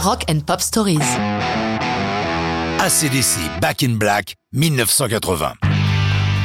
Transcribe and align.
Rock 0.00 0.26
and 0.30 0.42
Pop 0.46 0.60
Stories. 0.60 1.00
ACDC 2.78 3.60
Back 3.60 3.82
in 3.82 3.96
Black, 3.96 4.36
1980. 4.52 5.54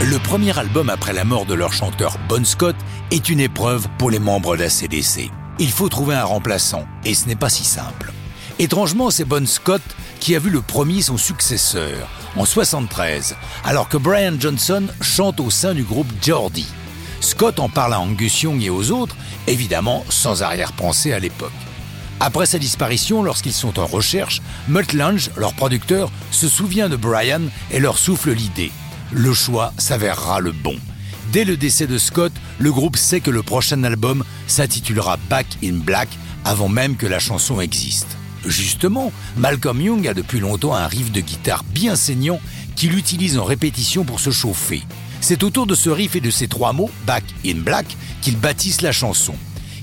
Le 0.01 0.17
premier 0.17 0.57
album 0.57 0.89
après 0.89 1.13
la 1.13 1.23
mort 1.23 1.45
de 1.45 1.53
leur 1.53 1.71
chanteur 1.71 2.17
Bon 2.27 2.43
Scott 2.43 2.75
est 3.11 3.29
une 3.29 3.39
épreuve 3.39 3.87
pour 3.99 4.09
les 4.09 4.17
membres 4.17 4.57
d'ACDC. 4.57 5.29
Il 5.59 5.69
faut 5.69 5.87
trouver 5.87 6.15
un 6.15 6.23
remplaçant, 6.23 6.85
et 7.05 7.13
ce 7.13 7.27
n'est 7.27 7.35
pas 7.35 7.49
si 7.49 7.63
simple. 7.63 8.11
Étrangement, 8.57 9.11
c'est 9.11 9.23
Bon 9.23 9.47
Scott 9.47 9.83
qui 10.19 10.35
a 10.35 10.39
vu 10.39 10.49
le 10.49 10.61
premier 10.61 11.03
son 11.03 11.17
successeur, 11.17 12.09
en 12.35 12.45
73, 12.45 13.35
alors 13.65 13.87
que 13.87 13.97
Brian 13.97 14.33
Johnson 14.39 14.87
chante 14.99 15.39
au 15.39 15.51
sein 15.51 15.75
du 15.75 15.83
groupe 15.83 16.11
Geordie. 16.23 16.73
Scott 17.21 17.59
en 17.59 17.69
parle 17.69 17.93
à 17.93 17.99
Angus 17.99 18.41
Young 18.41 18.63
et 18.63 18.71
aux 18.71 18.89
autres, 18.89 19.15
évidemment 19.45 20.03
sans 20.09 20.41
arrière-pensée 20.41 21.13
à 21.13 21.19
l'époque. 21.19 21.51
Après 22.25 22.45
sa 22.45 22.57
disparition, 22.57 23.21
lorsqu'ils 23.21 23.51
sont 23.51 23.77
en 23.79 23.85
recherche, 23.85 24.41
Mutt 24.69 24.93
Lange, 24.93 25.29
leur 25.35 25.53
producteur, 25.53 26.09
se 26.31 26.47
souvient 26.47 26.87
de 26.87 26.95
Brian 26.95 27.41
et 27.69 27.81
leur 27.81 27.97
souffle 27.97 28.31
l'idée. 28.31 28.71
Le 29.11 29.33
choix 29.33 29.73
s'avérera 29.77 30.39
le 30.39 30.53
bon. 30.53 30.77
Dès 31.33 31.43
le 31.43 31.57
décès 31.57 31.85
de 31.85 31.97
Scott, 31.97 32.31
le 32.59 32.71
groupe 32.71 32.95
sait 32.95 33.19
que 33.19 33.29
le 33.29 33.43
prochain 33.43 33.83
album 33.83 34.23
s'intitulera 34.47 35.17
Back 35.29 35.47
in 35.61 35.73
Black 35.73 36.07
avant 36.45 36.69
même 36.69 36.95
que 36.95 37.07
la 37.07 37.19
chanson 37.19 37.59
existe. 37.59 38.15
Justement, 38.45 39.11
Malcolm 39.35 39.81
Young 39.81 40.07
a 40.07 40.13
depuis 40.13 40.39
longtemps 40.39 40.75
un 40.75 40.87
riff 40.87 41.11
de 41.11 41.19
guitare 41.19 41.65
bien 41.65 41.97
saignant 41.97 42.39
qu'il 42.77 42.97
utilise 42.97 43.37
en 43.37 43.43
répétition 43.43 44.05
pour 44.05 44.21
se 44.21 44.31
chauffer. 44.31 44.83
C'est 45.19 45.43
autour 45.43 45.67
de 45.67 45.75
ce 45.75 45.89
riff 45.89 46.15
et 46.15 46.21
de 46.21 46.31
ces 46.31 46.47
trois 46.47 46.71
mots, 46.71 46.89
Back 47.05 47.25
in 47.45 47.57
Black, 47.57 47.97
qu'ils 48.21 48.37
bâtissent 48.37 48.81
la 48.81 48.93
chanson. 48.93 49.35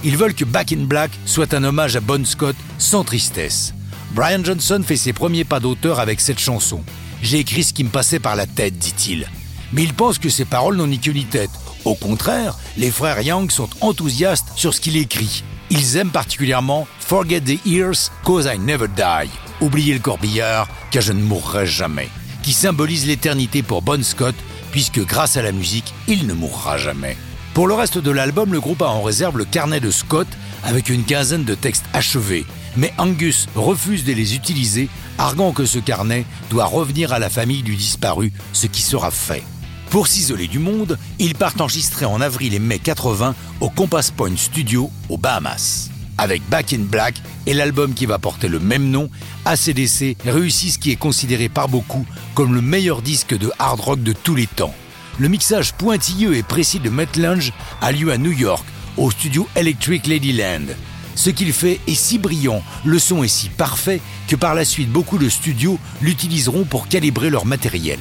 Ils 0.02 0.16
veulent 0.16 0.34
que 0.34 0.44
Back 0.44 0.72
in 0.72 0.84
Black 0.84 1.10
soit 1.26 1.52
un 1.52 1.62
hommage 1.62 1.96
à 1.96 2.00
Bon 2.00 2.24
Scott 2.24 2.56
sans 2.78 3.04
tristesse. 3.04 3.74
Brian 4.12 4.42
Johnson 4.42 4.82
fait 4.84 4.96
ses 4.96 5.12
premiers 5.12 5.44
pas 5.44 5.60
d'auteur 5.60 6.00
avec 6.00 6.20
cette 6.20 6.38
chanson. 6.38 6.82
J'ai 7.22 7.38
écrit 7.38 7.62
ce 7.62 7.74
qui 7.74 7.84
me 7.84 7.90
passait 7.90 8.18
par 8.18 8.34
la 8.34 8.46
tête, 8.46 8.78
dit-il. 8.78 9.28
Mais 9.72 9.82
il 9.82 9.92
pense 9.92 10.18
que 10.18 10.30
ses 10.30 10.46
paroles 10.46 10.76
n'ont 10.76 10.86
ni 10.86 10.98
queue 10.98 11.12
ni 11.12 11.24
tête. 11.26 11.50
Au 11.84 11.94
contraire, 11.94 12.56
les 12.76 12.90
frères 12.90 13.20
Young 13.20 13.50
sont 13.50 13.68
enthousiastes 13.82 14.48
sur 14.56 14.74
ce 14.74 14.80
qu'il 14.80 14.96
écrit. 14.96 15.44
Ils 15.68 15.96
aiment 15.96 16.10
particulièrement 16.10 16.88
Forget 16.98 17.42
the 17.42 17.64
Years, 17.64 18.10
Cause 18.24 18.48
I 18.52 18.58
Never 18.58 18.88
Die. 18.88 19.30
Oubliez 19.60 19.92
le 19.92 20.00
corbillard, 20.00 20.66
car 20.90 21.02
je 21.02 21.12
ne 21.12 21.22
mourrai 21.22 21.66
jamais. 21.66 22.08
Qui 22.42 22.52
symbolise 22.52 23.06
l'éternité 23.06 23.62
pour 23.62 23.82
Bon 23.82 24.02
Scott, 24.02 24.34
puisque 24.72 25.04
grâce 25.04 25.36
à 25.36 25.42
la 25.42 25.52
musique, 25.52 25.92
il 26.08 26.26
ne 26.26 26.32
mourra 26.32 26.78
jamais. 26.78 27.16
Pour 27.54 27.66
le 27.66 27.74
reste 27.74 27.98
de 27.98 28.10
l'album, 28.10 28.52
le 28.52 28.60
groupe 28.60 28.82
a 28.82 28.88
en 28.88 29.02
réserve 29.02 29.36
le 29.36 29.44
carnet 29.44 29.80
de 29.80 29.90
Scott 29.90 30.28
avec 30.62 30.88
une 30.88 31.04
quinzaine 31.04 31.44
de 31.44 31.54
textes 31.54 31.84
achevés. 31.92 32.46
Mais 32.76 32.92
Angus 32.96 33.48
refuse 33.56 34.04
de 34.04 34.12
les 34.12 34.36
utiliser, 34.36 34.88
arguant 35.18 35.52
que 35.52 35.64
ce 35.64 35.80
carnet 35.80 36.24
doit 36.48 36.66
revenir 36.66 37.12
à 37.12 37.18
la 37.18 37.28
famille 37.28 37.62
du 37.62 37.74
disparu, 37.74 38.32
ce 38.52 38.68
qui 38.68 38.82
sera 38.82 39.10
fait. 39.10 39.42
Pour 39.90 40.06
s'isoler 40.06 40.46
du 40.46 40.60
monde, 40.60 40.96
ils 41.18 41.34
partent 41.34 41.60
enregistrer 41.60 42.04
en 42.04 42.20
avril 42.20 42.54
et 42.54 42.60
mai 42.60 42.78
80 42.78 43.34
au 43.60 43.68
Compass 43.68 44.12
Point 44.12 44.36
Studio 44.36 44.88
aux 45.08 45.18
Bahamas. 45.18 45.90
Avec 46.16 46.48
Back 46.48 46.72
in 46.72 46.82
Black 46.82 47.14
et 47.46 47.54
l'album 47.54 47.94
qui 47.94 48.06
va 48.06 48.18
porter 48.18 48.46
le 48.46 48.60
même 48.60 48.88
nom, 48.88 49.10
ACDC 49.46 50.16
réussit 50.24 50.74
ce 50.74 50.78
qui 50.78 50.92
est 50.92 50.96
considéré 50.96 51.48
par 51.48 51.68
beaucoup 51.68 52.06
comme 52.34 52.54
le 52.54 52.62
meilleur 52.62 53.02
disque 53.02 53.36
de 53.36 53.50
hard 53.58 53.80
rock 53.80 54.02
de 54.04 54.12
tous 54.12 54.36
les 54.36 54.46
temps. 54.46 54.74
Le 55.20 55.28
mixage 55.28 55.74
pointilleux 55.74 56.34
et 56.34 56.42
précis 56.42 56.80
de 56.80 56.88
Matt 56.88 57.18
Lange 57.18 57.52
a 57.82 57.92
lieu 57.92 58.10
à 58.10 58.16
New 58.16 58.32
York, 58.32 58.64
au 58.96 59.10
studio 59.10 59.46
Electric 59.54 60.06
Ladyland. 60.06 60.64
Ce 61.14 61.28
qu'il 61.28 61.52
fait 61.52 61.78
est 61.86 61.94
si 61.94 62.18
brillant, 62.18 62.62
le 62.86 62.98
son 62.98 63.22
est 63.22 63.28
si 63.28 63.50
parfait 63.50 64.00
que 64.28 64.36
par 64.36 64.54
la 64.54 64.64
suite 64.64 64.90
beaucoup 64.90 65.18
de 65.18 65.28
studios 65.28 65.78
l'utiliseront 66.00 66.64
pour 66.64 66.88
calibrer 66.88 67.28
leur 67.28 67.44
matériel. 67.44 67.98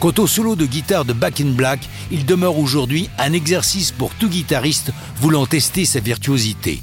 Quant 0.00 0.14
au 0.16 0.26
solo 0.26 0.56
de 0.56 0.64
guitare 0.64 1.04
de 1.04 1.12
Back 1.12 1.42
in 1.42 1.50
Black, 1.50 1.80
il 2.10 2.24
demeure 2.24 2.56
aujourd'hui 2.56 3.10
un 3.18 3.34
exercice 3.34 3.92
pour 3.92 4.14
tout 4.14 4.30
guitariste 4.30 4.90
voulant 5.20 5.44
tester 5.44 5.84
sa 5.84 6.00
virtuosité. 6.00 6.80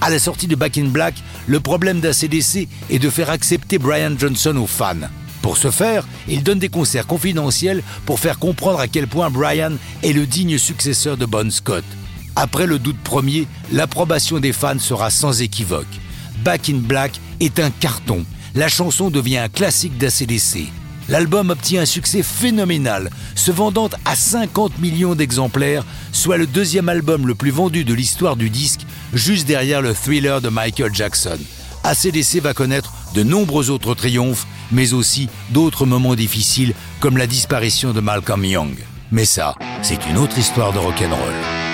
À 0.00 0.08
la 0.08 0.18
sortie 0.18 0.46
de 0.46 0.56
Back 0.56 0.78
in 0.78 0.86
Black, 0.86 1.16
le 1.46 1.60
problème 1.60 2.00
d'ACDC 2.00 2.66
est 2.88 2.98
de 2.98 3.10
faire 3.10 3.28
accepter 3.28 3.76
Brian 3.76 4.16
Johnson 4.18 4.56
aux 4.56 4.66
fans. 4.66 5.10
Pour 5.42 5.56
ce 5.56 5.70
faire, 5.70 6.06
il 6.28 6.42
donne 6.42 6.58
des 6.58 6.68
concerts 6.68 7.06
confidentiels 7.06 7.82
pour 8.06 8.20
faire 8.20 8.38
comprendre 8.38 8.80
à 8.80 8.88
quel 8.88 9.06
point 9.06 9.30
Brian 9.30 9.72
est 10.02 10.12
le 10.12 10.26
digne 10.26 10.58
successeur 10.58 11.16
de 11.16 11.26
Bon 11.26 11.50
Scott. 11.50 11.84
Après 12.36 12.66
le 12.66 12.78
doute 12.78 12.98
premier, 13.02 13.46
l'approbation 13.72 14.38
des 14.38 14.52
fans 14.52 14.78
sera 14.78 15.10
sans 15.10 15.42
équivoque. 15.42 15.86
Back 16.44 16.68
in 16.68 16.78
Black 16.78 17.20
est 17.40 17.58
un 17.58 17.70
carton. 17.70 18.24
La 18.54 18.68
chanson 18.68 19.10
devient 19.10 19.38
un 19.38 19.48
classique 19.48 19.98
d'ACDC. 19.98 20.68
L'album 21.08 21.50
obtient 21.50 21.82
un 21.82 21.86
succès 21.86 22.22
phénoménal, 22.22 23.10
se 23.34 23.50
vendant 23.50 23.88
à 24.04 24.14
50 24.14 24.78
millions 24.78 25.14
d'exemplaires, 25.14 25.84
soit 26.12 26.36
le 26.36 26.46
deuxième 26.46 26.88
album 26.90 27.26
le 27.26 27.34
plus 27.34 27.50
vendu 27.50 27.84
de 27.84 27.94
l'histoire 27.94 28.36
du 28.36 28.50
disque, 28.50 28.82
juste 29.14 29.46
derrière 29.46 29.80
le 29.80 29.94
thriller 29.94 30.40
de 30.42 30.50
Michael 30.50 30.94
Jackson. 30.94 31.38
ACDC 31.84 32.40
va 32.40 32.54
connaître 32.54 32.92
de 33.14 33.22
nombreux 33.22 33.70
autres 33.70 33.94
triomphes, 33.94 34.46
mais 34.72 34.92
aussi 34.92 35.28
d'autres 35.50 35.86
moments 35.86 36.14
difficiles 36.14 36.74
comme 37.00 37.16
la 37.16 37.26
disparition 37.26 37.92
de 37.92 38.00
Malcolm 38.00 38.44
Young. 38.44 38.76
Mais 39.10 39.24
ça, 39.24 39.54
c'est 39.82 40.06
une 40.06 40.18
autre 40.18 40.38
histoire 40.38 40.72
de 40.72 40.78
rock'n'roll. 40.78 41.67